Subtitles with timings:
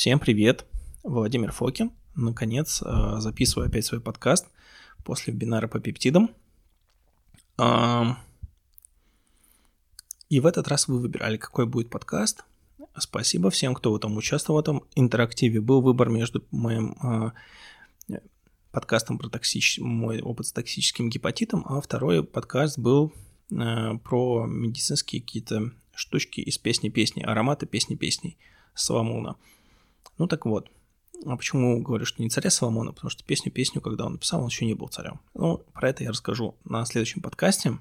[0.00, 0.64] Всем привет,
[1.02, 1.92] Владимир Фокин.
[2.14, 4.46] Наконец э, записываю опять свой подкаст
[5.04, 6.30] после вебинара по пептидам.
[10.30, 12.44] И в этот раз вы выбирали, какой будет подкаст.
[12.96, 15.60] Спасибо всем, кто в этом участвовал, в этом интерактиве.
[15.60, 16.96] Был выбор между моим
[18.08, 18.20] э,
[18.72, 19.78] подкастом про токсич...
[19.80, 23.12] мой опыт с токсическим гепатитом, а второй подкаст был
[23.50, 28.38] э, про медицинские какие-то штучки из песни-песни, ароматы песни-песней
[28.74, 29.36] Соломона.
[30.20, 30.70] Ну так вот,
[31.24, 32.92] а почему говорю, что не царя Соломона?
[32.92, 35.18] Потому что песню-песню, когда он написал, он еще не был царем.
[35.32, 37.78] Ну, про это я расскажу на следующем подкасте.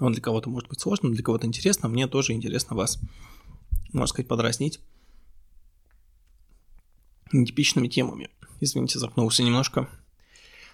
[0.00, 1.88] Он для кого-то может быть сложным, для кого-то интересно.
[1.88, 2.98] Мне тоже интересно вас,
[3.92, 4.80] можно сказать, подразнить
[7.30, 8.28] нетипичными темами.
[8.60, 9.88] Извините, запнулся немножко.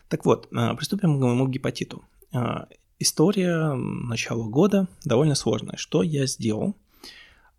[0.09, 2.07] Так вот, а, приступим к моему гепатиту.
[2.33, 5.77] А, история начала года довольно сложная.
[5.77, 6.75] Что я сделал?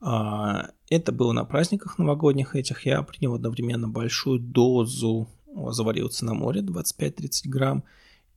[0.05, 2.85] А, это было на праздниках новогодних этих.
[2.85, 5.29] Я принял одновременно большую дозу,
[5.69, 7.83] заварился на море, 25-30 грамм,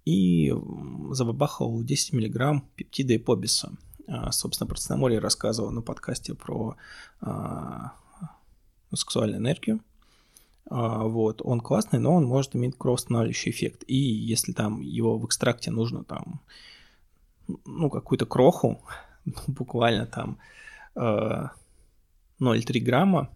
[0.04, 0.54] и
[1.10, 3.72] забабахал 10 миллиграмм пептида и.
[4.06, 6.76] А, собственно, про Цинаморе я рассказывал на подкасте про
[7.20, 7.94] а,
[8.94, 9.80] сексуальную энергию.
[10.68, 13.84] Вот, он классный, но он может иметь кровоостанавливающий эффект.
[13.86, 16.40] И если там его в экстракте нужно там,
[17.64, 18.80] ну, какую-то кроху,
[19.46, 20.38] буквально там
[22.40, 23.30] 0,3 грамма,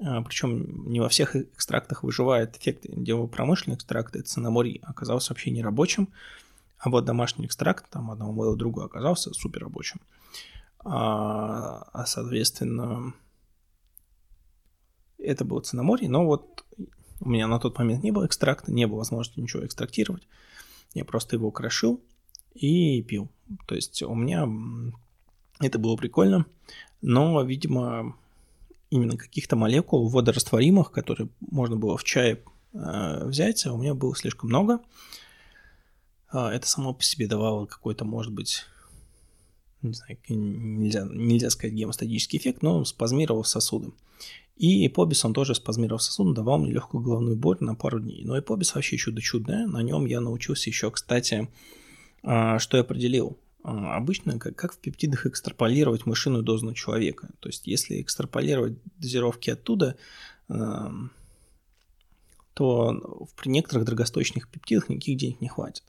[0.00, 5.50] а, причем не во всех экстрактах выживает эффект, делал промышленный экстракт, это цинаморий оказался вообще
[5.50, 6.08] не рабочим,
[6.78, 10.00] а вот домашний экстракт, там одного моего друга оказался супер рабочим.
[10.80, 13.14] А, а соответственно,
[15.18, 16.64] это был цинаморий, но вот
[17.20, 20.28] у меня на тот момент не было экстракта, не было возможности ничего экстрактировать.
[20.92, 22.02] Я просто его крошил
[22.54, 23.30] и пил.
[23.66, 24.46] То есть у меня
[25.60, 26.46] это было прикольно,
[27.00, 28.16] но, видимо,
[28.94, 34.14] именно каких-то молекул водорастворимых, которые можно было в чае э, взять, а у меня было
[34.14, 34.78] слишком много.
[36.32, 38.64] Э, это само по себе давало какой-то, может быть,
[39.82, 43.90] не знаю, нельзя, нельзя сказать гемостатический эффект, но спазмировал сосуды.
[44.56, 48.24] И эпобис, он тоже спазмировал сосуды, давал мне легкую головную боль на пару дней.
[48.24, 49.66] Но эпобис вообще чудо-чудное.
[49.66, 51.48] На нем я научился еще, кстати,
[52.22, 53.36] э, что я определил.
[53.64, 57.30] А, обычно как, как в пептидах экстраполировать мышиную дозу на человека.
[57.40, 59.96] То есть если экстраполировать дозировки оттуда,
[62.52, 65.82] то при некоторых дорогостоящих пептидах никаких денег не хватит.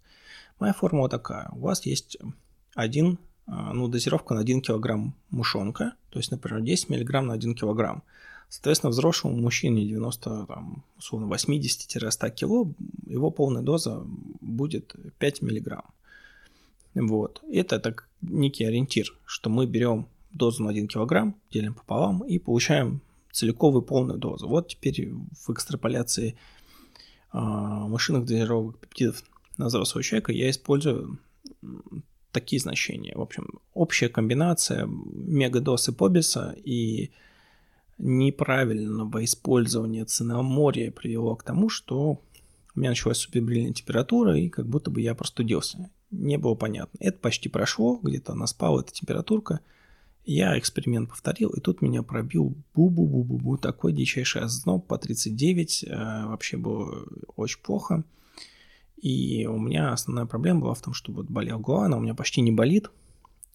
[0.59, 1.50] Моя формула такая.
[1.52, 2.18] У вас есть
[2.74, 7.56] один, а, ну, дозировка на 1 кг мышонка, то есть, например, 10 мг на 1
[7.56, 8.02] кг.
[8.47, 12.74] Соответственно, взрослому мужчине 90, там, условно, 80-100 кг,
[13.06, 14.02] его полная доза
[14.40, 15.84] будет 5 мг.
[16.95, 17.44] Вот.
[17.51, 23.01] Это так некий ориентир, что мы берем дозу на 1 кг, делим пополам и получаем
[23.31, 24.47] целиковую полную дозу.
[24.47, 26.35] Вот теперь в экстраполяции
[27.34, 29.23] э, машинных дозировок пептидов
[29.57, 31.19] на взрослого человека я использую
[32.31, 33.13] такие значения.
[33.16, 37.11] В общем, общая комбинация мегадоз побиса и
[37.97, 42.22] неправильного использования цинамория привело к тому, что
[42.75, 45.89] у меня началась субфибрильная температура, и как будто бы я простудился
[46.20, 46.98] не было понятно.
[47.00, 49.59] Это почти прошло, где-то она спала, эта температурка.
[50.26, 56.58] Я эксперимент повторил, и тут меня пробил бу-бу-бу-бу-бу, такой дичайший озноб по 39, э, вообще
[56.58, 57.06] было
[57.36, 58.03] очень плохо.
[58.98, 62.16] И у меня основная проблема была в том, что вот болела голова, она у меня
[62.16, 62.90] почти не болит,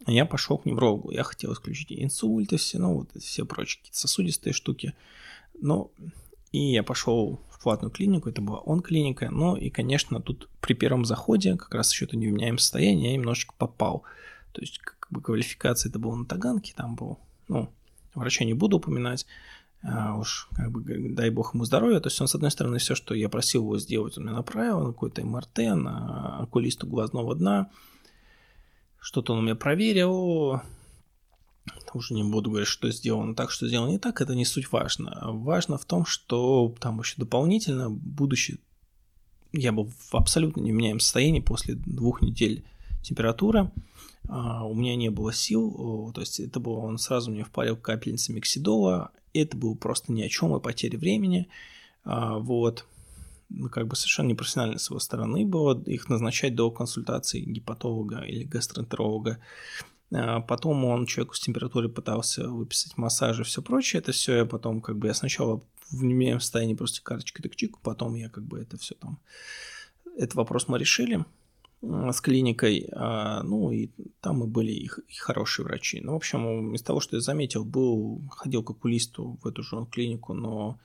[0.05, 1.11] а я пошел к неврологу.
[1.11, 4.95] Я хотел исключить инсульты, все, ну вот все прочие сосудистые штуки.
[5.61, 5.91] Но
[6.53, 9.29] и я пошел в платную клинику, это была он-клиника.
[9.31, 13.55] Ну и, конечно, тут при первом заходе, как раз еще это невменяемое состояние, я немножечко
[13.59, 14.03] попал.
[14.53, 17.71] То есть, как бы квалификация это было на Таганке, там был, ну,
[18.15, 19.27] врача не буду упоминать,
[19.83, 22.01] а уж, как бы, дай бог ему здоровья.
[22.01, 24.81] То есть он, с одной стороны, все, что я просил его сделать, он мне направил,
[24.81, 27.71] на какой-то МРТ, на окулисту глазного дна,
[28.99, 30.63] что-то он у меня проверил,
[31.95, 35.19] уже не буду говорить, что сделано так, что сделано не так, это не суть важно.
[35.25, 38.59] Важно в том, что там еще дополнительно, будучи,
[39.53, 42.65] я был в абсолютно невменяемом состоянии после двух недель
[43.03, 43.73] температура,
[44.29, 48.33] а, у меня не было сил, то есть это было, он сразу мне впарил капельницы
[48.33, 51.49] миксидола, это было просто ни о чем и потеря времени,
[52.05, 52.87] а, вот,
[53.49, 58.45] ну, как бы совершенно непрофессионально с его стороны было их назначать до консультации гепатолога или
[58.45, 59.39] гастроэнтеролога,
[60.11, 64.01] потом он человеку с температурой пытался выписать массаж и все прочее.
[64.01, 67.79] Это все я потом, как бы, я сначала в немеем состоянии просто карточкой так чик,
[67.79, 69.19] потом я как бы это все там...
[70.17, 71.25] Этот вопрос мы решили.
[71.83, 73.91] с клиникой, а, ну и
[74.21, 76.01] там и были и, хорошие врачи.
[76.01, 79.87] Ну, в общем, из того, что я заметил, был, ходил к окулисту в эту же
[79.91, 80.79] клинику, но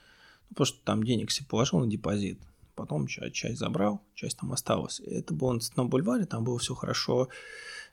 [0.49, 2.39] ну, просто там денег себе положил на депозит,
[2.75, 5.01] потом часть, часть забрал, часть там осталась.
[5.01, 7.29] Это было на бульваре, там было все хорошо,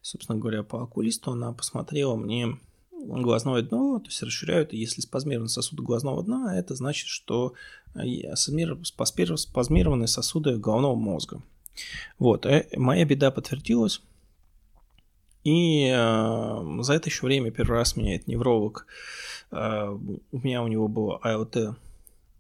[0.02, 2.58] собственно говоря, по окулисту она посмотрела мне
[2.93, 7.54] глазное дно, то есть расширяют, и если спазмированы сосуды глазного дна, это значит, что
[7.94, 11.43] э, спазмированы сосуды головного мозга.
[12.19, 14.02] Вот, э, моя беда подтвердилась,
[15.44, 18.87] и э, за это еще время первый раз меняет невролог.
[19.50, 21.76] Э, у меня у него было АЛТ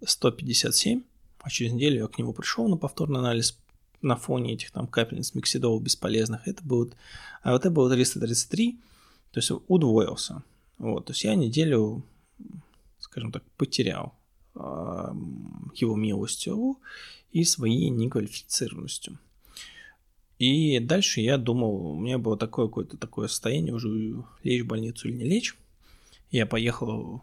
[0.04, 1.02] 157,
[1.40, 3.58] а через неделю я к нему пришел на повторный анализ
[4.02, 6.46] на фоне этих там капельниц миксидол бесполезных.
[6.46, 6.90] Это было,
[7.42, 8.78] АЛТ было 333,
[9.30, 10.42] то есть удвоился.
[10.78, 12.02] Вот, то есть я неделю,
[12.98, 14.14] скажем так, потерял
[14.54, 14.58] э,
[15.74, 16.78] его милостью
[17.30, 19.18] и своей неквалифицированностью.
[20.38, 25.08] И дальше я думал, у меня было такое какое-то такое состояние, уже лечь в больницу
[25.08, 25.56] или не лечь.
[26.32, 27.22] Я поехал,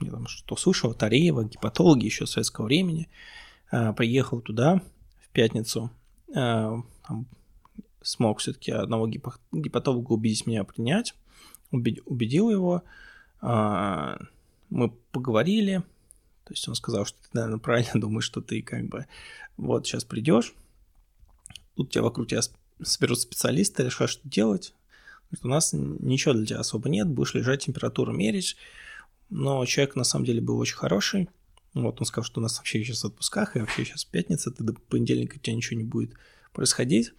[0.00, 3.08] я там что слышал, Тареева, гепатологи еще советского времени.
[3.72, 4.82] А, приехал туда
[5.20, 5.99] в пятницу, а,
[6.32, 7.26] там,
[8.02, 11.14] смог все-таки одного гепатолога убедить меня принять,
[11.70, 12.82] убедил его,
[13.40, 14.18] а,
[14.68, 15.82] мы поговорили,
[16.44, 19.06] то есть он сказал, что ты, наверное, правильно думаешь, что ты как бы
[19.56, 20.54] вот сейчас придешь,
[21.76, 22.40] тут тебя вокруг тебя
[22.82, 24.74] соберут специалисты, решают, что делать.
[25.30, 28.56] Говорит, у нас ничего для тебя особо нет, будешь лежать, температуру мерить.
[29.28, 31.28] Но человек на самом деле был очень хороший.
[31.74, 34.64] Вот он сказал, что у нас вообще сейчас в отпусках, и вообще сейчас пятница, ты
[34.64, 36.14] до понедельника у тебя ничего не будет
[36.52, 37.12] происходить.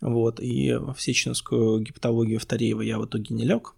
[0.00, 3.74] Вот, и в сеченовскую гепатологию в Тареево я в итоге не лег.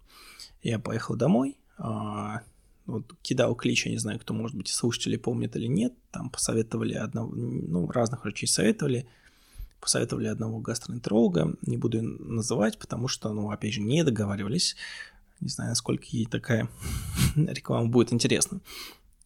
[0.61, 2.41] Я поехал домой, а,
[2.85, 6.93] вот кидал клич, я не знаю, кто, может быть, слушатели помнят или нет, там посоветовали
[6.93, 9.07] одного, ну, разных врачей советовали,
[9.79, 14.75] посоветовали одного гастроэнтеролога, не буду называть, потому что, ну, опять же, не договаривались,
[15.39, 16.69] не знаю, насколько ей такая
[17.35, 18.59] реклама будет интересна.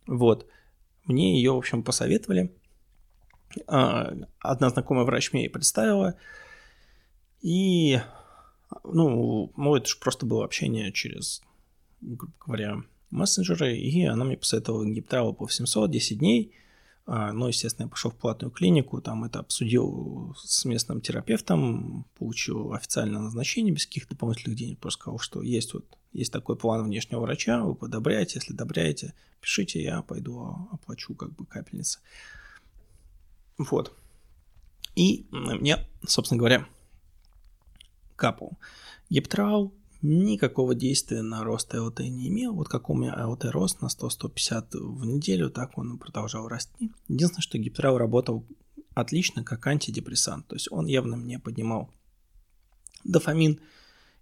[0.06, 0.46] Вот,
[1.06, 2.56] мне ее, в общем, посоветовали,
[3.68, 6.16] а, одна знакомая врач мне ее представила,
[7.42, 8.00] и,
[8.84, 11.42] ну, ну, это же просто было общение через,
[12.02, 16.54] грубо говоря, мессенджеры, и она мне посоветовала гиптрал по 700, 10 дней,
[17.06, 22.74] а, ну, естественно, я пошел в платную клинику, там это обсудил с местным терапевтом, получил
[22.74, 27.22] официальное назначение без каких-то дополнительных денег, просто сказал, что есть вот есть такой план внешнего
[27.22, 32.00] врача, вы подобряете, если одобряете, пишите, я пойду оплачу как бы капельницы.
[33.58, 33.94] Вот.
[34.96, 36.68] И мне, собственно говоря,
[38.16, 38.58] капал
[39.10, 42.54] гептрал, никакого действия на рост АОТ не имел.
[42.54, 46.92] Вот как у меня АОТ рост на 100-150 в неделю, так он продолжал расти.
[47.08, 48.46] Единственное, что гиптрал работал
[48.94, 50.48] отлично как антидепрессант.
[50.48, 51.90] То есть он явно мне поднимал
[53.04, 53.60] дофамин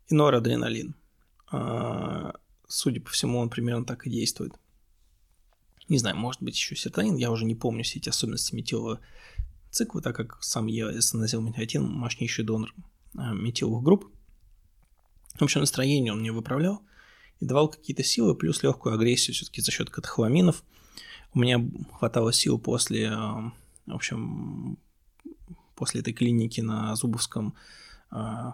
[0.07, 0.95] и норадреналин.
[1.51, 2.33] А,
[2.67, 4.53] судя по всему, он примерно так и действует.
[5.89, 9.01] Не знаю, может быть еще серотонин, я уже не помню все эти особенности метилового
[9.71, 12.73] цикла, так как сам я снозил метиотин, мощнейший донор
[13.17, 14.05] а, метиловых групп.
[15.35, 16.81] В общем, настроение он мне выправлял
[17.39, 20.63] и давал какие-то силы, плюс легкую агрессию все-таки за счет катехоламинов.
[21.33, 21.65] У меня
[21.97, 24.77] хватало сил после, э, в общем,
[25.75, 27.55] после этой клиники на Зубовском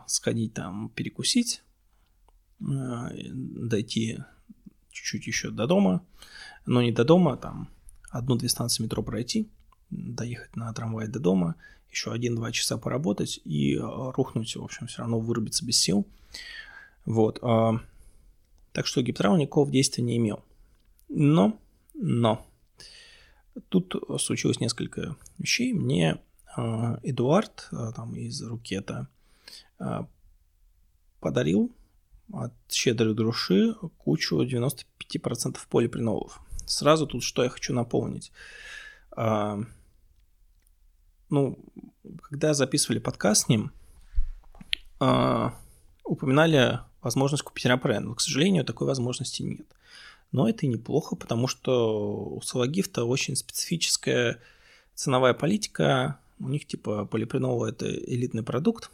[0.05, 1.63] сходить там перекусить,
[2.59, 4.19] дойти
[4.91, 6.05] чуть-чуть еще до дома,
[6.65, 7.69] но не до дома, там
[8.09, 9.49] одну-две станции метро пройти,
[9.89, 11.55] доехать на трамвай до дома,
[11.89, 16.05] еще один-два часа поработать и рухнуть, в общем, все равно вырубиться без сил.
[17.05, 17.39] Вот.
[17.41, 17.79] А,
[18.73, 20.43] так что гиптрал никакого действия не имел.
[21.07, 21.57] Но,
[21.93, 22.45] но,
[23.69, 25.73] тут случилось несколько вещей.
[25.73, 26.19] Мне
[26.55, 29.07] а, Эдуард а, там из Рукета
[31.19, 31.71] подарил
[32.33, 36.41] от щедрой души кучу 95% полипринолов.
[36.65, 38.31] Сразу тут что я хочу напомнить.
[41.29, 41.57] Ну,
[42.21, 43.71] когда записывали подкаст с ним,
[46.03, 48.05] упоминали возможность купить рапрен.
[48.05, 49.65] Но, к сожалению, такой возможности нет.
[50.31, 54.39] Но это и неплохо, потому что у Салагифта очень специфическая
[54.93, 56.19] ценовая политика.
[56.39, 58.91] У них типа полипринол это элитный продукт.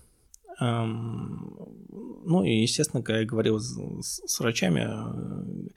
[0.60, 5.69] Ну и, естественно, когда я говорил с, с врачами, э,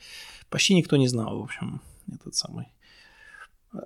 [0.48, 1.80] почти никто не знал, в общем,
[2.12, 2.66] этот самый
[3.72, 3.78] э,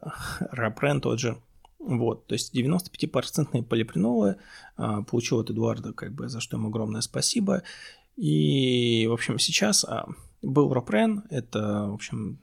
[0.51, 1.39] Рапрен тот же.
[1.79, 4.37] Вот, то есть 95% полипринолы
[4.77, 7.63] а, получил от Эдуарда, как бы, за что ему огромное спасибо.
[8.17, 10.07] И, в общем, сейчас а,
[10.43, 12.39] был Ропрен, это, в общем,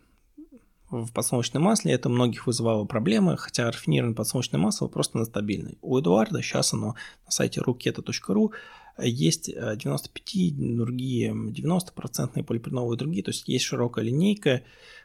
[1.05, 5.75] в подсолнечном масле, это многих вызывало проблемы, хотя рафинированное подсолнечное масло просто нестабильное.
[5.81, 8.51] У Эдуарда сейчас оно на сайте ruketo.ru
[8.99, 14.63] есть 95 э, другие, 90% полипреновые другие, то есть есть широкая линейка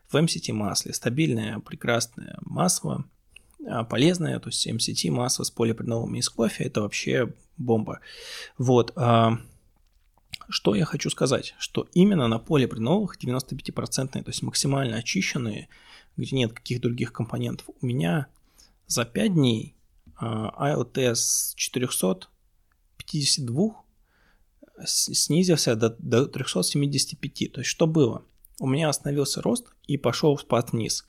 [0.09, 3.05] в MCT масле, стабильное, прекрасное масло,
[3.67, 8.01] а, полезное, то есть MCT масло с полипреновыми из кофе, это вообще бомба.
[8.59, 9.39] Вот, а,
[10.53, 15.69] что я хочу сказать, что именно на полипреновых 95%, то есть максимально очищенные,
[16.17, 18.27] где нет каких других компонентов, у меня
[18.87, 19.75] за 5 дней
[20.21, 23.83] IOT с 452
[24.85, 27.53] снизился до, до 375.
[27.53, 28.25] То есть что было?
[28.61, 31.05] У меня остановился рост и пошел спад вниз.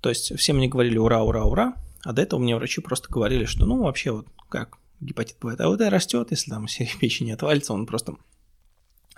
[0.00, 1.74] То есть все мне говорили ура, ура, ура,
[2.04, 5.60] а до этого мне врачи просто говорили, что ну вообще вот как гепатит бывает.
[5.60, 8.16] А вот растет, если там серия печени отвалится, он просто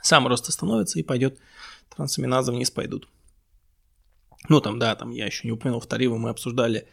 [0.03, 1.39] сам рост остановится и пойдет,
[1.95, 3.09] трансаминазы вниз пойдут.
[4.49, 6.89] Ну там, да, там я еще не упомянул, в Тариву мы обсуждали,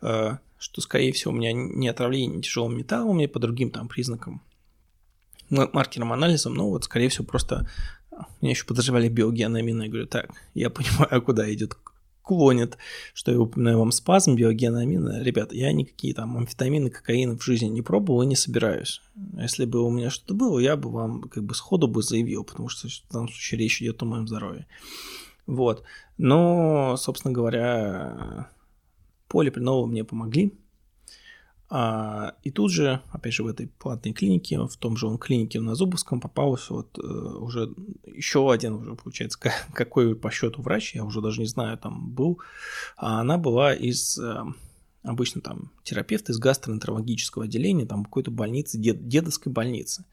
[0.00, 4.42] э, что, скорее всего, у меня не отравление тяжелым металлом, и по другим там признакам
[5.50, 7.68] маркером анализом, ну вот, скорее всего, просто
[8.40, 9.84] меня еще подозревали биогеономина.
[9.84, 11.76] Я говорю, так, я понимаю, куда идет
[12.28, 12.76] клонит,
[13.14, 15.22] что я упоминаю вам спазм, биогеономина.
[15.22, 19.00] Ребята, я никакие там амфетамины, кокаин в жизни не пробовал и не собираюсь.
[19.38, 22.68] Если бы у меня что-то было, я бы вам как бы сходу бы заявил, потому
[22.68, 24.66] что в данном случае речь идет о моем здоровье.
[25.46, 25.84] Вот.
[26.18, 28.50] Но, собственно говоря,
[29.26, 30.52] поле мне помогли.
[31.70, 35.60] А, и тут же, опять же, в этой платной клинике, в том же он клинике
[35.60, 37.74] на Зубовском попался вот э, уже
[38.06, 39.38] еще один, уже получается,
[39.74, 42.40] какой по счету врач, я уже даже не знаю, там был.
[42.96, 44.44] А она была из э,
[45.02, 50.04] обычно там терапевт из гастроэнтерологического отделения, там какой-то больницы, дед, дедовской больницы.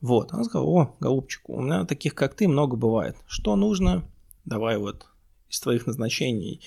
[0.00, 3.16] Вот, она сказала, о, голубчик, у меня таких, как ты, много бывает.
[3.26, 4.04] Что нужно?
[4.44, 5.06] Давай вот
[5.48, 6.60] из твоих назначений.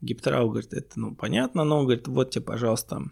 [0.00, 3.02] Гиптерал говорит, это, ну, понятно, но говорит, вот тебе, пожалуйста,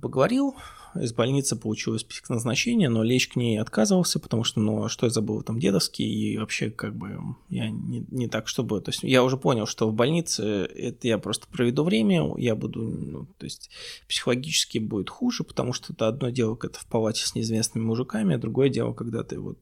[0.00, 0.56] поговорил,
[0.94, 5.06] из больницы получил список назначения, но лечь к ней отказывался, потому что, ну, а что
[5.06, 9.02] я забыл, там дедовский, и вообще, как бы, я не, не так, чтобы, то есть,
[9.02, 13.44] я уже понял, что в больнице это я просто проведу время, я буду, ну, то
[13.44, 13.70] есть,
[14.08, 18.38] психологически будет хуже, потому что это одно дело, когда в палате с неизвестными мужиками, а
[18.38, 19.58] другое дело, когда ты вот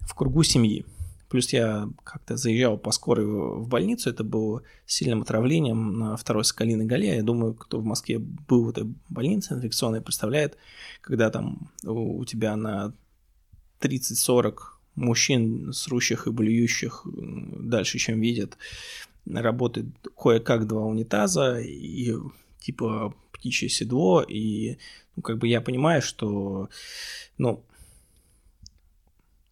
[0.00, 0.84] в кругу семьи.
[1.28, 6.86] Плюс я как-то заезжал по скорой в больницу, это было сильным отравлением на второй Соколиной
[6.86, 7.16] горе.
[7.16, 10.56] Я думаю, кто в Москве был в этой больнице инфекционной, представляет,
[11.00, 12.92] когда там у тебя на
[13.80, 14.56] 30-40
[14.94, 18.56] мужчин, срущих и блюющих дальше, чем видят,
[19.26, 22.14] работает кое-как два унитаза и
[22.60, 24.78] типа птичье седло, и
[25.16, 26.68] ну, как бы я понимаю, что
[27.36, 27.62] ну,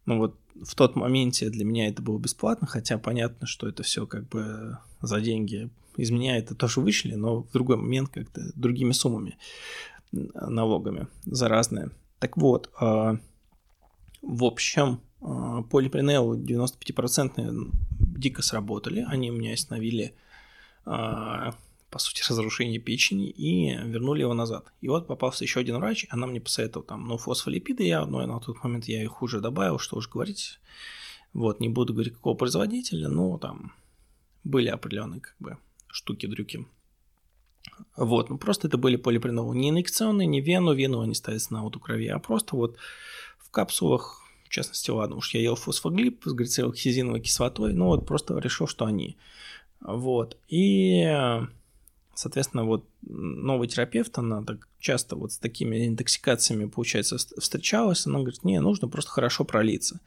[0.05, 4.05] ну вот в тот моменте для меня это было бесплатно, хотя понятно, что это все
[4.07, 5.69] как бы за деньги.
[5.97, 9.37] Из меня это тоже вышли, но в другой момент как-то другими суммами,
[10.11, 11.91] налогами за разные.
[12.19, 13.17] Так вот, а,
[14.21, 19.05] в общем, а, полипринел 95% дико сработали.
[19.07, 20.15] Они у меня остановили
[20.85, 21.55] а,
[21.95, 24.73] по сути, разрушение печени, и вернули его назад.
[24.81, 28.37] И вот попался еще один врач, она мне посоветовала там, ну, фосфолипиды я, но на
[28.41, 30.59] тот момент я их уже добавил, что уж говорить.
[31.31, 33.71] Вот, не буду говорить, какого производителя, но там
[34.43, 36.67] были определенные, как бы, штуки-дрюки.
[37.95, 41.77] Вот, ну просто это были полипреновые, не инъекционные, не вену, вену они ставятся на вот
[41.77, 42.75] у крови, а просто вот
[43.37, 48.37] в капсулах, в частности, ладно, уж я ел фосфоглип с глицерилхизиновой кислотой, ну вот просто
[48.37, 49.15] решил, что они.
[49.79, 51.05] Вот, и
[52.15, 58.45] Соответственно, вот новый терапевт, она так часто вот с такими интоксикациями, получается, встречалась, она говорит,
[58.45, 59.99] не, нужно просто хорошо пролиться.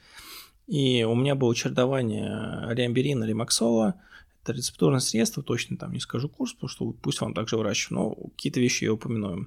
[0.66, 3.94] И у меня было чередование риамберина, ремаксола,
[4.42, 8.14] это рецептурное средство, точно там не скажу курс, потому что пусть вам также врач, но
[8.14, 9.46] какие-то вещи я упомяну.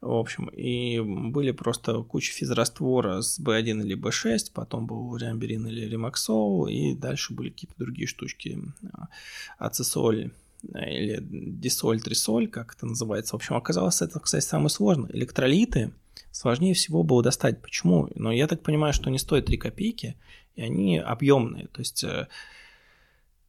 [0.00, 5.88] В общем, и были просто куча физраствора с B1 или B6, потом был риамберин или
[5.88, 8.60] ремаксол, и дальше были какие-то другие штучки,
[9.58, 10.32] ацесоль,
[10.62, 13.32] или дисоль, трисоль, как это называется.
[13.32, 15.10] В общем, оказалось, это, кстати, самое сложное.
[15.12, 15.92] Электролиты
[16.30, 17.60] сложнее всего было достать.
[17.60, 18.08] Почему?
[18.14, 20.16] Но я так понимаю, что они стоят 3 копейки,
[20.54, 21.68] и они объемные.
[21.68, 22.28] То есть э,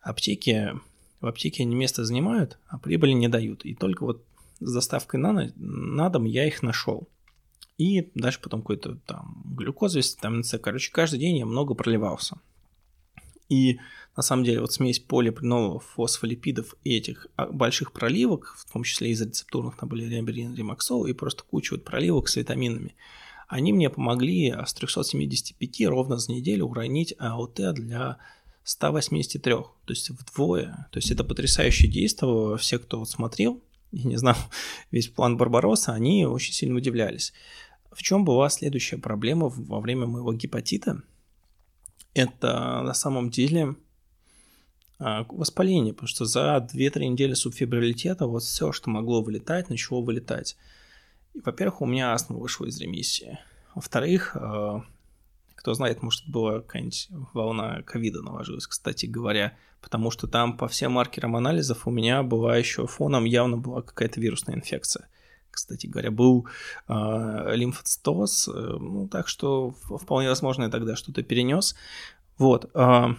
[0.01, 0.73] аптеки,
[1.21, 3.65] в аптеке они место занимают, а прибыли не дают.
[3.65, 4.23] И только вот
[4.59, 7.07] с доставкой на, на дом я их нашел.
[7.77, 12.37] И дальше потом какой-то там глюкоза, там, короче, каждый день я много проливался.
[13.53, 13.79] И
[14.17, 19.11] на самом деле вот смесь полипреновых фосфолипидов и этих а, больших проливок, в том числе
[19.11, 22.95] из рецептурных там были ремберин, ремаксол и просто куча вот проливок с витаминами,
[23.47, 28.17] они мне помогли с 375 ровно за неделю уронить АОТ для
[28.63, 30.87] 183, то есть вдвое.
[30.91, 32.57] То есть это потрясающее действие.
[32.57, 34.37] Все, кто вот смотрел, я не знал
[34.91, 37.33] весь план Барбаросса, они очень сильно удивлялись.
[37.91, 41.03] В чем была следующая проблема во время моего гепатита?
[42.13, 43.75] Это на самом деле
[44.99, 50.55] а, воспаление, потому что за 2-3 недели субфибрилитета вот все, что могло вылетать, начало вылетать.
[51.33, 53.39] И, во-первых, у меня астма вышла из ремиссии.
[53.75, 54.83] Во-вторых, а,
[55.55, 60.93] кто знает, может, была какая-нибудь волна ковида наложилась, кстати говоря, потому что там по всем
[60.93, 65.07] маркерам анализов у меня была еще фоном явно была какая-то вирусная инфекция.
[65.53, 66.47] Кстати говоря, был
[66.87, 71.75] э, лимфоцитоз, э, ну, так что вполне возможно я тогда что-то перенес.
[72.39, 72.71] Вот.
[72.73, 73.09] Э,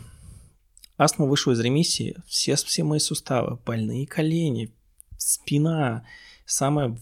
[0.98, 4.74] астма вышла из ремиссии, все, все мои суставы, больные колени,
[5.16, 6.04] спина,
[6.44, 6.98] самое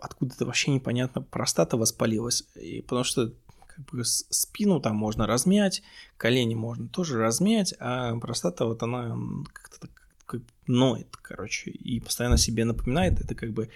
[0.00, 3.34] откуда-то вообще непонятно, простата воспалилась, и потому что
[3.66, 5.82] как бы спину там можно размять,
[6.16, 9.14] колени можно тоже размять, а простата вот она
[9.52, 9.88] как-то
[10.24, 13.68] как ноет, короче, и постоянно себе напоминает, это как бы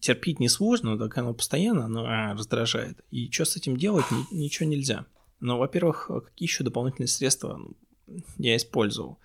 [0.00, 3.04] терпеть несложно, но так оно постоянно оно а, раздражает.
[3.10, 5.06] И что с этим делать, ни, ничего нельзя.
[5.40, 7.60] Но, во-первых, какие еще дополнительные средства
[8.38, 9.18] я использовал?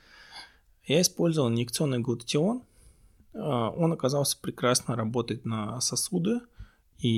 [0.86, 2.64] Я использовал инъекционный глутатион,
[3.34, 6.42] а, он оказался прекрасно работать на сосуды.
[7.00, 7.10] И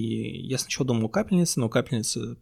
[0.48, 2.38] я сначала думал капельницы, но капельницы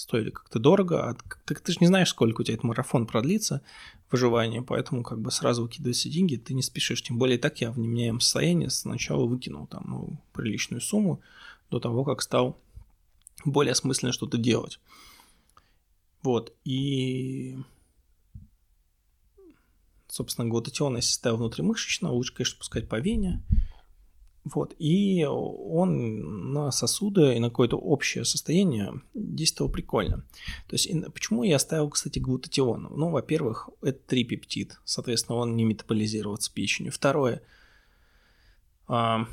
[0.00, 1.10] стоили как-то дорого.
[1.10, 3.62] А ты, ты же не знаешь, сколько у тебя этот марафон продлится,
[4.10, 7.02] выживание, поэтому как бы сразу выкидывать деньги ты не спешишь.
[7.02, 11.20] Тем более так я в неменяемом состоянии сначала выкинул там ну, приличную сумму
[11.70, 12.58] до того, как стал
[13.44, 14.80] более осмысленно что-то делать.
[16.22, 17.56] Вот, и
[20.08, 23.42] собственно, глутатион я составил внутримышечно, лучше, конечно, пускать по вене.
[24.44, 30.24] Вот, и он на сосуды и на какое-то общее состояние действовал прикольно.
[30.66, 32.88] То есть, почему я оставил, кстати, глутатион?
[32.90, 36.90] Ну, во-первых, это трипептид, соответственно, он не метаболизировался печенью.
[36.90, 37.42] Второе,
[38.88, 39.26] а,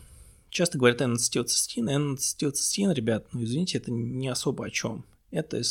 [0.50, 1.88] часто говорят N-ацетилцистин.
[1.88, 5.06] N-ацетилцистин, ребят, ну, извините, это не особо о чем.
[5.32, 5.62] Это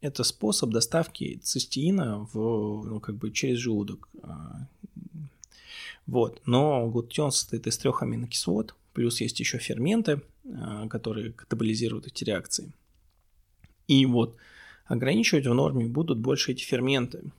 [0.00, 4.08] это способ доставки цистеина в, ну, как бы через желудок.
[6.08, 6.40] Вот.
[6.46, 12.72] Но глутатион состоит из трех аминокислот, плюс есть еще ферменты, а, которые катаболизируют эти реакции.
[13.88, 14.36] И вот
[14.86, 17.30] ограничивать в норме будут больше эти ферменты.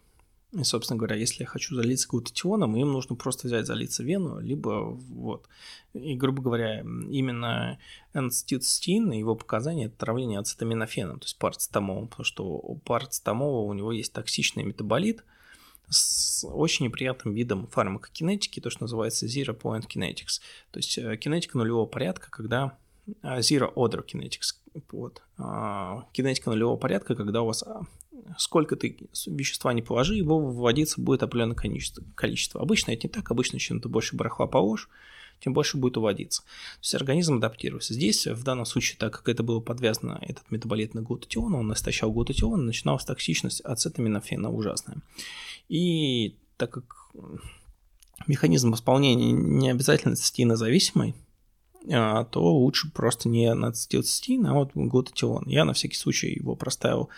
[0.52, 4.84] И, собственно говоря, если я хочу залиться глутатионом, им нужно просто взять, залиться вену, либо
[4.84, 5.48] вот.
[5.94, 7.80] И, грубо говоря, именно
[8.14, 13.74] энцитистин и его показания– это травление ацетаминофеном, то есть парацетамолом, потому что у парацетамола у
[13.74, 15.24] него есть токсичный метаболит
[15.90, 21.58] с очень неприятным видом фармакокинетики, то, что называется zero point kinetics, то есть э, кинетика
[21.58, 22.78] нулевого порядка, когда
[23.22, 24.56] а, zero order kinetics,
[24.92, 27.82] вот, а, кинетика нулевого порядка, когда у вас а,
[28.38, 31.56] сколько ты вещества не положи, его выводиться будет определенное
[32.16, 32.62] количество.
[32.62, 34.90] Обычно это не так, обычно чем ты больше барахла положишь,
[35.40, 36.42] тем больше будет уводиться.
[36.42, 37.94] То есть организм адаптируется.
[37.94, 42.12] Здесь, в данном случае, так как это было подвязано, этот метаболит на глутатион, он истощал
[42.12, 44.98] глутатион, начиналась токсичность ацетаминофена ужасная.
[45.70, 47.12] И так как
[48.28, 51.16] механизм восполнения не обязательно цистеинозависимый,
[51.92, 55.46] а, то лучше просто не нацетилцистин, а вот глутатион.
[55.48, 57.10] Я на всякий случай его проставил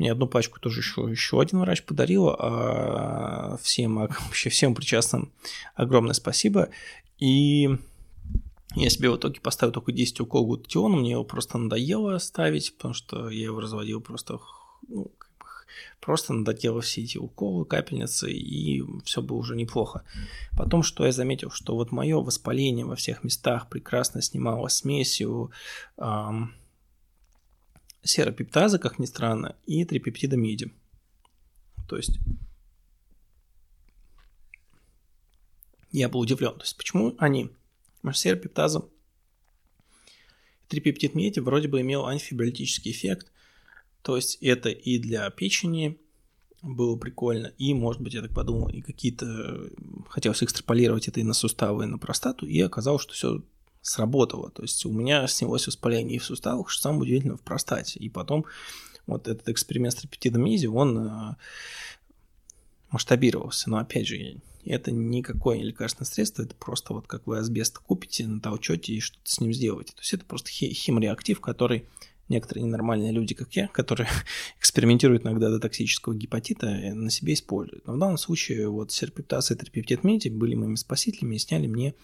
[0.00, 2.30] мне одну пачку тоже еще, еще один врач подарил.
[2.30, 5.30] А всем, вообще всем причастным
[5.74, 6.70] огромное спасибо.
[7.18, 7.68] И
[8.74, 12.94] я себе в итоге поставил только 10 уколов глутатиона, мне его просто надоело ставить, потому
[12.94, 14.38] что я его разводил просто,
[14.88, 15.10] ну,
[16.00, 20.02] просто надоело все эти уколы, капельницы, и все было уже неплохо.
[20.56, 25.50] Потом, что я заметил, что вот мое воспаление во всех местах прекрасно снимало смесью
[25.98, 26.54] эм,
[28.02, 30.72] серопептаза, как ни странно, и трипептида меди.
[31.88, 32.18] То есть
[35.92, 36.54] я был удивлен.
[36.54, 37.50] То есть почему они?
[37.96, 38.88] Потому что серопептаза
[40.68, 43.30] трипептид меди вроде бы имел антифибролитический эффект.
[44.02, 45.98] То есть это и для печени
[46.62, 49.70] было прикольно, и, может быть, я так подумал, и какие-то...
[50.08, 53.42] Хотелось экстраполировать это и на суставы, и на простату, и оказалось, что все
[53.82, 54.50] сработало.
[54.50, 57.98] То есть у меня снялось воспаление и в суставах, что самое удивительное, в простате.
[57.98, 58.44] И потом
[59.06, 61.36] вот этот эксперимент с трипептидом мизи, он э,
[62.90, 63.70] масштабировался.
[63.70, 68.26] Но опять же, это никакое не лекарственное средство, это просто вот как вы асбест купите,
[68.26, 69.92] натолчете и что-то с ним сделаете.
[69.94, 71.86] То есть это просто химреактив, который
[72.28, 74.08] некоторые ненормальные люди, как я, которые
[74.58, 77.86] экспериментируют иногда до токсического гепатита, э, на себе используют.
[77.86, 81.94] Но в данном случае вот серпептаз и трипептид меди были моими спасителями и сняли мне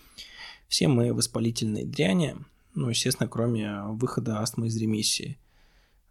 [0.69, 2.37] все мы воспалительные дряни,
[2.75, 5.39] ну, естественно, кроме выхода астмы из ремиссии.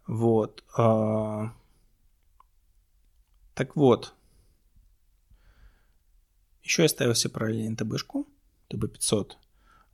[0.06, 0.64] Вот.
[0.76, 1.52] А...
[3.54, 4.14] Так вот,
[6.62, 8.26] Еще я ставил себе параллельно ТБшку,
[8.70, 9.32] ТБ-500.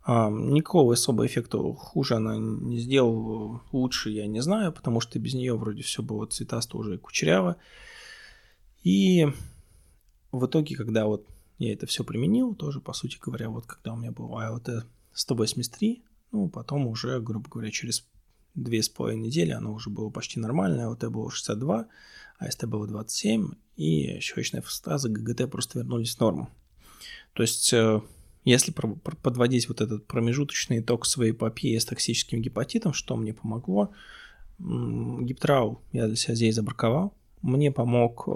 [0.05, 5.35] А, никакого особого эффекта хуже она не сделала, лучше я не знаю, потому что без
[5.35, 7.57] нее вроде все было цветасто уже и кучеряво.
[8.83, 9.29] И
[10.33, 11.27] в итоге, когда вот
[11.62, 16.03] я это все применил, тоже, по сути говоря, вот когда у меня был IoT 183,
[16.33, 18.07] ну, потом уже, грубо говоря, через
[18.55, 21.87] две с половиной недели оно уже было почти нормальное, IoT было 62,
[22.38, 26.51] а ST было 27, и щелочная фастаза ГГТ просто вернулись в норму.
[27.33, 28.01] То есть, э,
[28.44, 33.92] если подводить вот этот промежуточный итог своей эпопеи с токсическим гепатитом, что мне помогло?
[34.59, 37.14] Гиптрау я для себя здесь забраковал.
[37.40, 38.31] Мне помог, э,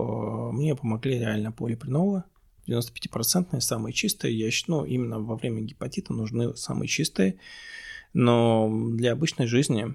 [0.52, 2.24] мне помогли реально полипринолы,
[2.66, 4.38] 95% самые чистые.
[4.38, 7.36] Я считаю, ну, именно во время гепатита нужны самые чистые.
[8.12, 9.94] Но для обычной жизни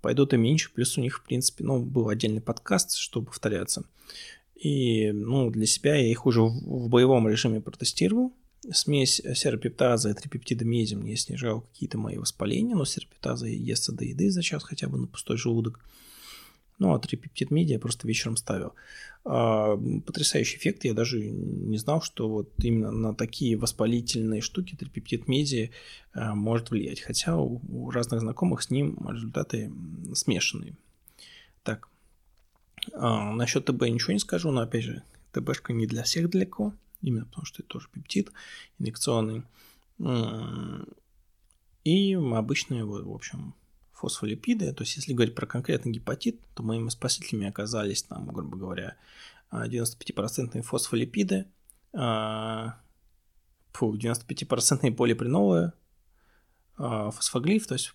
[0.00, 0.70] пойдут и меньше.
[0.72, 3.84] Плюс у них, в принципе, ну, был отдельный подкаст, чтобы повторяться.
[4.54, 8.32] И, ну, для себя я их уже в боевом режиме протестировал.
[8.72, 14.30] Смесь серопептаза и трипептида меди мне снижал какие-то мои воспаления, но серопептаза естся до еды
[14.30, 15.80] за час хотя бы на пустой желудок.
[16.78, 18.74] Ну, а трипептид меди я просто вечером ставил.
[19.24, 20.84] А, потрясающий эффект.
[20.84, 25.70] Я даже не знал, что вот именно на такие воспалительные штуки трипептид меди
[26.12, 27.00] а, может влиять.
[27.00, 29.72] Хотя у, разных знакомых с ним результаты
[30.14, 30.74] смешанные.
[31.62, 31.88] Так,
[32.92, 37.24] а, насчет ТБ ничего не скажу, но опять же, ТБшка не для всех далеко, именно
[37.24, 38.30] потому что это тоже пептид
[38.78, 39.42] инъекционный.
[41.84, 43.54] И обычные, в общем,
[43.94, 44.72] фосфолипиды.
[44.72, 48.96] То есть, если говорить про конкретный гепатит, то моими спасителями оказались, там, грубо говоря,
[49.52, 51.46] 95% фосфолипиды,
[51.92, 52.80] а,
[53.72, 55.72] фу, 95% полипреновые,
[56.76, 57.94] а, фосфоглиф, то есть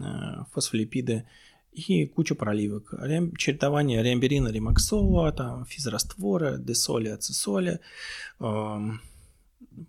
[0.00, 1.26] а, фосфолипиды,
[1.72, 2.94] и куча проливок.
[3.36, 7.80] Чередование ремберина, ремаксола, там, физраствора, десоля, ацисоля,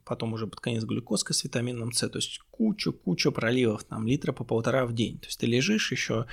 [0.04, 4.44] потом уже под конец глюкозка с витамином С, то есть куча-куча проливов, там литра по
[4.44, 5.18] полтора в день.
[5.20, 6.26] То есть ты лежишь еще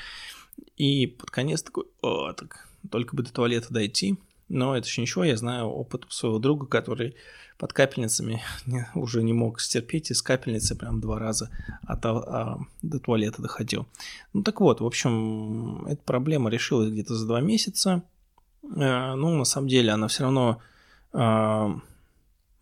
[0.77, 4.19] и под конец такой, о, так, только бы до туалета дойти.
[4.49, 7.17] Но это еще ничего, я знаю опыт своего друга, который
[7.59, 8.43] под капельницами
[8.95, 11.49] уже не мог стерпеть, и с капельницы прям два раза
[11.87, 13.87] от, а, до туалета доходил.
[14.33, 18.03] Ну так вот, в общем, эта проблема решилась где-то за два месяца.
[18.63, 20.61] Э, ну, на самом деле, она все равно
[21.13, 21.81] а,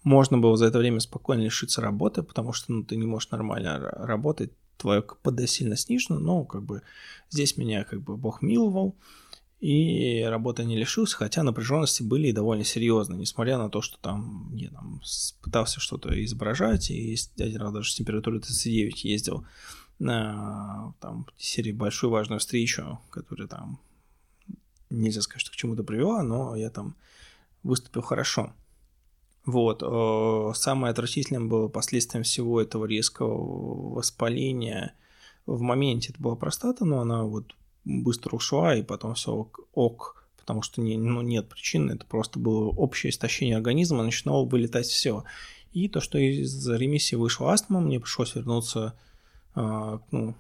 [0.03, 3.79] можно было за это время спокойно лишиться работы, потому что ну, ты не можешь нормально
[3.79, 6.83] работать, твое КПД сильно снижено, но как бы
[7.29, 8.97] здесь меня как бы Бог миловал,
[9.61, 14.51] и работы не лишился, хотя напряженности были и довольно серьезные, несмотря на то, что там
[14.55, 15.03] я там
[15.43, 19.45] пытался что-то изображать, и один раз даже с температурой 39 ездил
[19.99, 23.79] на там серии большую важную встречу, которая там
[24.89, 26.97] нельзя сказать, что к чему-то привела, но я там
[27.63, 28.55] выступил хорошо.
[29.47, 29.83] Вот.
[29.83, 34.95] Э, самое отвратительное было последствием всего этого резкого воспаления.
[35.47, 40.21] В моменте это была простата, но она вот быстро ушла, и потом все ок, ок
[40.41, 45.25] потому что не, ну, нет причин, это просто было общее истощение организма, начинало вылетать все.
[45.73, 48.99] И то, что из ремиссии вышла астма, мне пришлось вернуться
[49.55, 50.35] а, ну,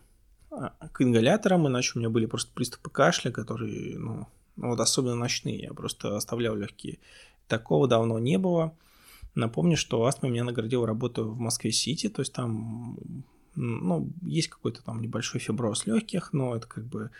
[0.50, 5.14] а, к ингаляторам, иначе у меня были просто приступы кашля, которые, ну, ну вот особенно
[5.14, 6.98] ночные, я просто оставлял легкие.
[7.46, 8.74] Такого давно не было.
[9.34, 12.98] Напомню, что астма меня наградила работу в Москве-Сити, то есть там
[13.54, 17.10] ну, есть какой-то там небольшой фиброз легких, но это как бы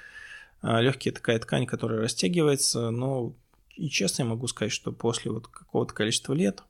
[0.61, 3.35] а, легкие такая ткань, которая растягивается, но
[3.77, 6.62] и честно я могу сказать, что после вот какого-то количества лет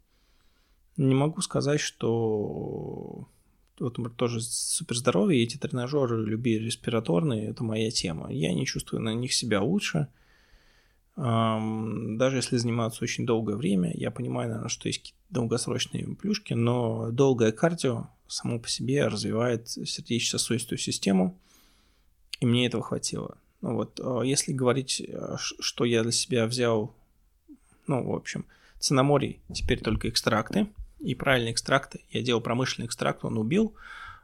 [0.97, 3.29] не могу сказать, что
[3.79, 8.31] вот тоже супер здоровье, эти тренажеры, люби респираторные, это моя тема.
[8.31, 10.09] Я не чувствую на них себя лучше–
[11.21, 17.53] даже если заниматься очень долгое время, я понимаю, наверное, что есть долгосрочные плюшки, но долгое
[17.53, 21.37] кардио само по себе развивает сердечно-сосудистую систему,
[22.41, 23.37] и мне этого хватило.
[23.61, 26.95] Ну вот, а если говорить, э, что я для себя взял,
[27.87, 28.47] ну, в общем,
[28.79, 30.69] цинаморий, теперь только экстракты,
[31.01, 32.01] и правильные экстракты.
[32.11, 33.75] Я делал промышленный экстракт, он убил,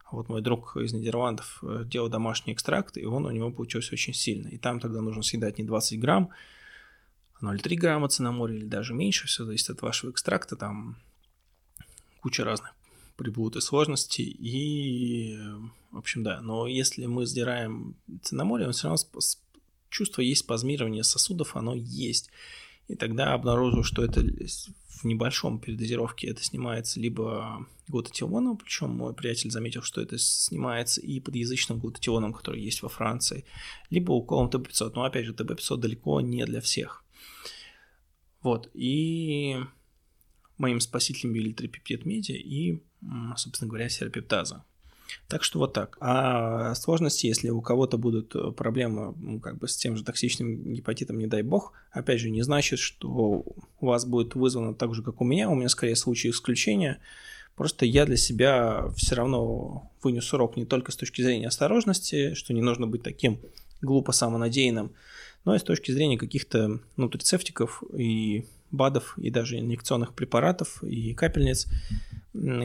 [0.04, 3.92] а вот мой друг из Нидерландов э, делал домашний экстракт, и он у него получился
[3.92, 4.48] очень сильно.
[4.48, 6.30] И там тогда нужно съедать не 20 грамм,
[7.42, 10.96] 0,3 грамма цинамория или даже меньше, все зависит от вашего экстракта, там
[12.20, 12.75] куча разных
[13.16, 15.38] приблуд и сложностей, и,
[15.90, 19.03] в общем, да, но если мы сдираем цинаморий, он все равно
[19.88, 22.31] чувство есть спазмирование сосудов, оно есть.
[22.88, 29.51] И тогда обнаружил, что это в небольшом передозировке это снимается либо глутатионом, причем мой приятель
[29.51, 33.44] заметил, что это снимается и подъязычным глутатионом, который есть во Франции,
[33.90, 34.92] либо уколом ТБ-500.
[34.94, 37.05] Но опять же, ТБ-500 далеко не для всех.
[38.46, 39.56] Вот, и
[40.56, 42.80] моим спасителем были трипептид меди и,
[43.37, 44.62] собственно говоря, серапептаза.
[45.26, 45.98] Так что вот так.
[45.98, 50.74] А сложности, если у кого-то будут э, проблемы ну, как бы с тем же токсичным
[50.74, 53.09] гепатитом, не дай бог, опять же, не значит, что
[53.80, 55.50] у вас будет вызвано так же, как у меня.
[55.50, 57.00] У меня скорее случай исключения.
[57.56, 62.54] Просто я для себя все равно вынес урок не только с точки зрения осторожности, что
[62.54, 63.40] не нужно быть таким
[63.82, 64.92] глупо самонадеянным,
[65.46, 71.68] но и с точки зрения каких-то нутрицептиков и БАДов, и даже инъекционных препаратов, и капельниц,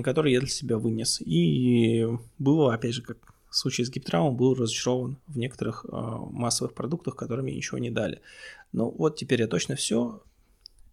[0.04, 1.22] которые я для себя вынес.
[1.22, 2.08] И
[2.40, 3.18] было, опять же, как
[3.50, 7.92] в случае с гиптраумом, был разочарован в некоторых э, массовых продуктах, которые мне ничего не
[7.92, 8.22] дали.
[8.72, 10.24] Ну вот теперь я точно все.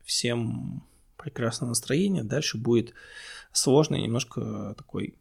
[0.04, 0.82] Всем
[1.16, 2.22] прекрасного настроения.
[2.22, 2.92] Дальше будет
[3.52, 5.14] сложный, немножко такой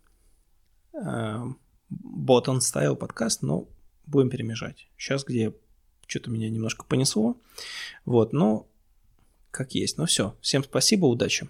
[0.93, 1.43] э,
[1.89, 3.69] ботан стайл подкаст, но
[4.05, 4.87] будем перемежать.
[4.97, 5.53] Сейчас, где
[6.07, 7.37] что-то меня немножко понесло,
[8.05, 8.67] вот, но
[9.51, 9.97] как есть.
[9.97, 11.47] Ну все, всем спасибо, удачи.